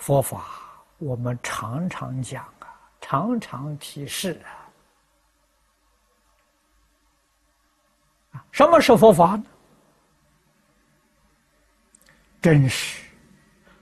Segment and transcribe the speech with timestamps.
[0.00, 0.46] 佛法
[0.96, 2.66] 我们常常讲啊，
[3.02, 4.40] 常常提示
[8.32, 8.42] 啊。
[8.50, 9.44] 什么是佛法呢？
[12.40, 13.04] 真实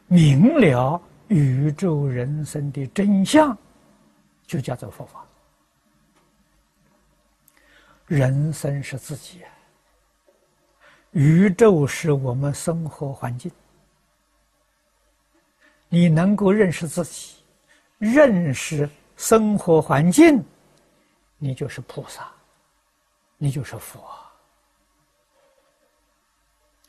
[0.08, 3.56] 明了宇宙人生的真相，
[4.44, 5.24] 就叫做佛法。
[8.06, 9.44] 人生是自己，
[11.12, 13.52] 宇宙是我们生活环境。
[15.88, 17.36] 你能够认识自己，
[17.98, 20.44] 认识生活环境，
[21.38, 22.30] 你就是菩萨，
[23.36, 24.00] 你就是佛。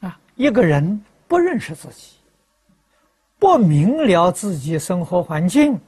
[0.01, 2.17] 啊，一个人不认识自己，
[3.37, 5.79] 不明了自己生活环境，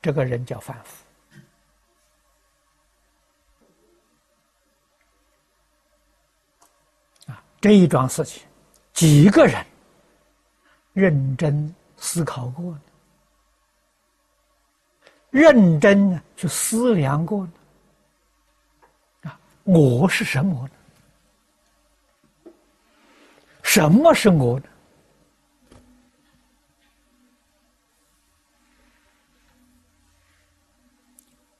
[0.00, 1.04] 这个人叫凡夫。
[7.60, 8.46] 这一桩事情，
[8.92, 9.66] 几个人
[10.92, 12.80] 认真思考过呢？
[15.30, 17.52] 认真呢去思量过呢？
[19.22, 22.52] 啊，我是什么呢？
[23.62, 24.66] 什么是我呢？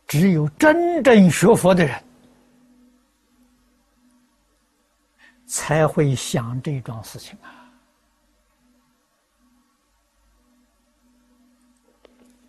[0.06, 2.02] 只有真正学佛的人。
[5.50, 7.57] 才会想这桩事情啊！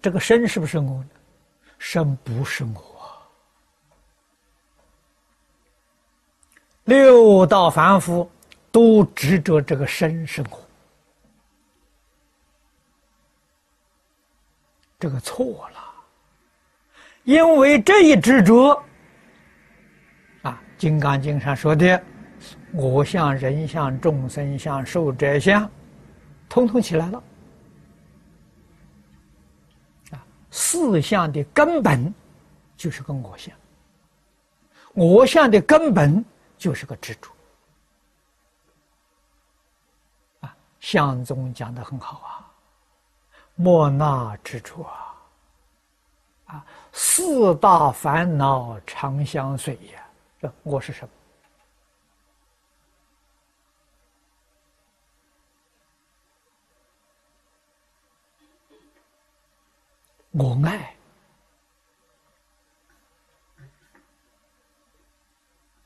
[0.02, 1.10] 这个身是不是我呢？
[1.78, 2.82] 身不是我。
[6.86, 8.30] 六道凡夫
[8.72, 10.68] 都执着这个身是我，
[15.00, 15.86] 这个错了。
[17.24, 18.74] 因为这一执着
[20.42, 22.02] 啊，《金刚经》上说的。
[22.72, 25.70] 我相、人相、众生相、寿者相，
[26.48, 27.24] 通通起来了。
[30.12, 32.14] 啊，四相的根本
[32.76, 33.54] 就是个我相，
[34.94, 36.24] 我相的根本
[36.58, 37.32] 就是个执着。
[40.42, 42.52] 啊，相宗讲的很好啊，
[43.56, 45.16] 莫那执着啊，
[46.46, 50.04] 啊，四大烦恼常相随呀。
[50.42, 51.10] 这我是什么？
[60.32, 60.96] 我爱，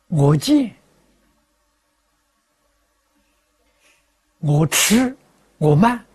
[0.08, 0.76] 我见，
[4.40, 5.16] 我吃，
[5.58, 6.06] 我慢，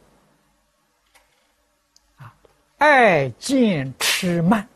[2.18, 2.34] 啊，
[2.76, 4.68] 爱见吃慢，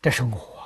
[0.00, 0.56] 这是我。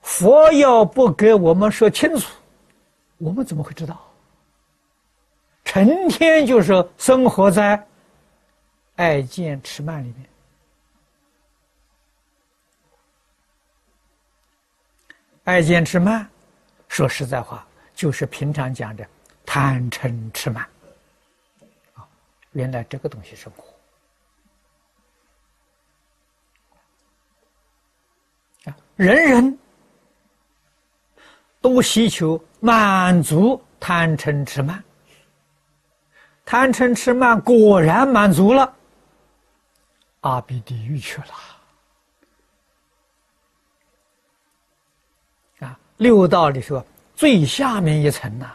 [0.00, 2.32] 佛要不给我们说清楚。
[3.18, 4.00] 我们怎么会知道？
[5.64, 7.86] 成天就是生活在
[8.96, 10.26] 爱见痴慢里面。
[15.44, 16.26] 爱见痴慢，
[16.88, 19.06] 说实在话，就是平常讲的
[19.44, 20.66] 贪嗔痴慢。
[21.94, 22.08] 啊，
[22.52, 23.64] 原来这个东西是我。
[28.70, 29.58] 啊，人人。
[31.60, 34.82] 都希求满足贪嗔痴慢，
[36.44, 38.72] 贪嗔痴慢果然满足了，
[40.20, 41.26] 阿鼻地狱去了。
[45.66, 46.84] 啊，六道里说
[47.16, 48.50] 最下面一层呐。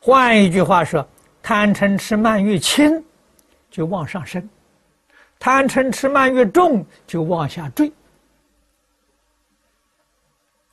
[0.00, 1.06] 换一句话说，
[1.42, 3.02] 贪嗔痴慢越轻，
[3.70, 4.42] 就往上升；
[5.38, 7.92] 贪嗔痴慢越重，就往下坠。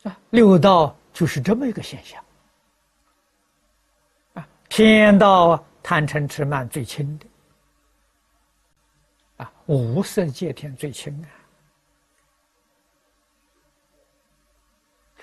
[0.04, 0.96] 啊，六道。
[1.14, 2.24] 就是这么一个现象
[4.34, 4.48] 啊！
[4.70, 7.26] 天道贪嗔痴慢最轻的
[9.38, 11.30] 啊，无色界天最轻啊，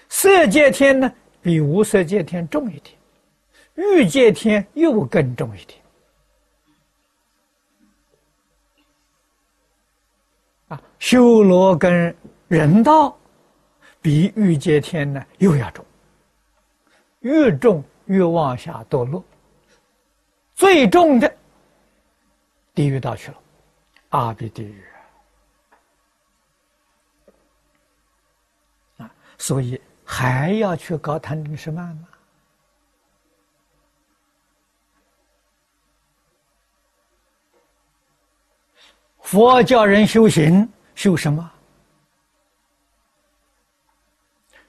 [0.08, 2.96] 色界天呢比无色界天重一点，
[3.74, 5.80] 欲界天又更重一点
[10.68, 12.14] 啊，修罗跟
[12.48, 13.18] 人道。
[14.00, 15.84] 比欲界天呢又要重，
[17.20, 19.22] 越重越往下堕落，
[20.54, 21.36] 最重的
[22.74, 23.38] 地狱道去了，
[24.10, 24.84] 阿鼻地狱
[28.98, 29.10] 啊！
[29.36, 32.08] 所以还要去搞贪嗔痴慢吗？
[39.20, 41.52] 佛教人修行修什么？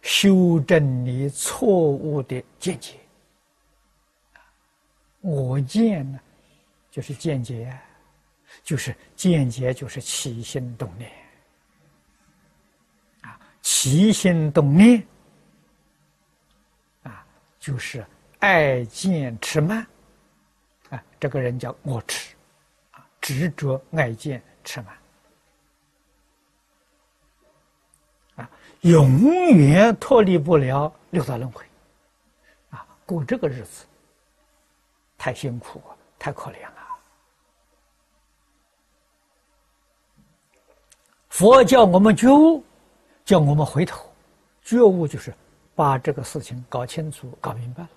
[0.02, 2.96] 修正你错误的见解。
[5.22, 6.20] 我见呢，
[6.90, 7.78] 就是见解，
[8.64, 11.12] 就是见解，就是起心动念。
[13.22, 15.06] 啊，起心动念，
[17.04, 17.26] 啊，
[17.60, 18.06] 就是
[18.40, 19.86] 爱见痴慢，
[20.90, 22.34] 啊，这个人叫我痴，
[22.92, 24.98] 啊，执着爱见痴慢。
[28.82, 31.66] 永远脱离不了六道轮回，
[32.70, 33.86] 啊，过这个日子
[35.18, 35.82] 太辛苦，
[36.18, 36.76] 太可怜了。
[41.28, 42.64] 佛教我们觉悟，
[43.26, 44.10] 叫我们回头，
[44.62, 45.34] 觉悟就是
[45.76, 47.90] 把这个事情搞清楚、搞明白了，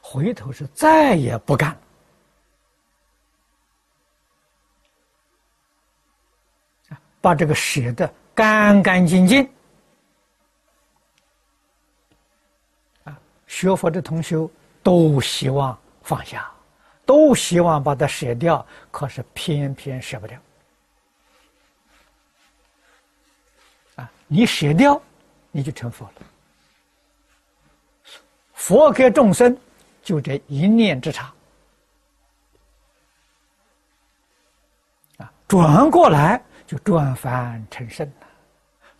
[0.00, 1.76] 回头是再也不干，
[7.20, 9.48] 把这个舍得干干净净。
[13.62, 14.36] 学佛的同学
[14.82, 16.50] 都希望放下，
[17.06, 20.36] 都希望把它舍掉，可是偏偏舍不掉。
[23.94, 25.00] 啊，你舍掉，
[25.52, 26.12] 你就成佛了。
[28.52, 29.56] 佛给众生
[30.02, 31.32] 就这一念之差，
[35.18, 38.26] 啊，转过来就转凡成圣了，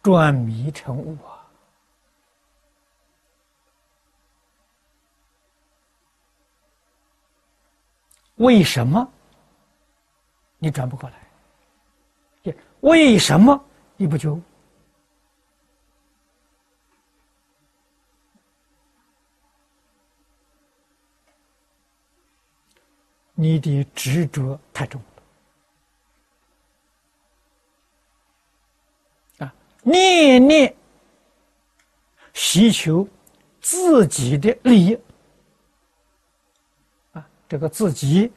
[0.05, 1.31] 转迷成悟啊。
[8.37, 9.12] 为什么
[10.58, 11.17] 你转不过来？
[12.81, 13.64] 为什么
[13.96, 14.40] 你不就？
[23.34, 25.00] 你的执着太重
[29.38, 29.55] 了啊！
[29.82, 30.75] 念念
[32.34, 33.08] 希求
[33.61, 34.99] 自己的利益。
[37.53, 38.33] 这个自己，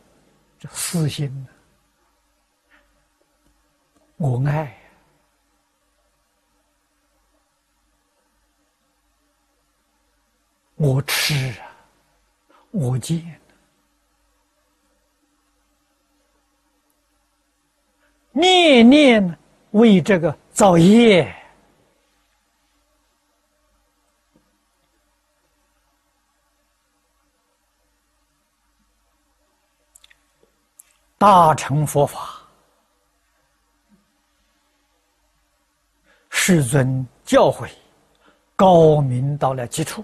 [0.60, 1.48] 这私心呢
[4.18, 4.78] 我爱，
[10.76, 11.72] 我吃啊，
[12.72, 13.40] 我见，
[18.34, 19.38] 念念
[19.72, 21.34] 为这个造业。
[31.18, 32.42] 大乘佛法，
[36.30, 37.70] 世尊教诲
[38.56, 40.04] 高明到了极处，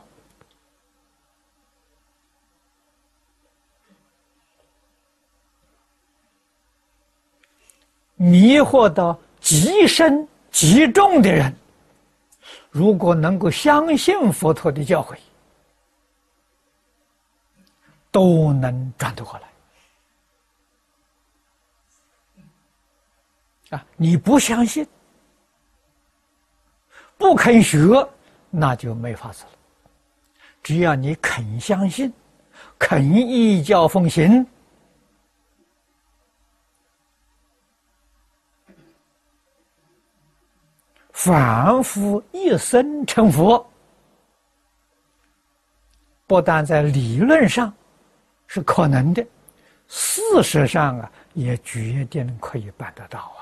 [8.15, 11.53] 迷惑到极深极重的人，
[12.69, 15.17] 如果能够相信佛陀的教诲，
[18.11, 19.50] 都能转得过来。
[23.71, 23.85] 啊！
[23.97, 24.87] 你不相信，
[27.17, 28.07] 不肯学，
[28.49, 29.49] 那就没法子了。
[30.61, 32.13] 只要你肯相信，
[32.77, 34.45] 肯依教奉行，
[41.11, 43.65] 反复一生成佛，
[46.27, 47.73] 不但在理论上
[48.47, 49.25] 是可能的，
[49.87, 53.40] 事实上啊，也决定可以办得到啊。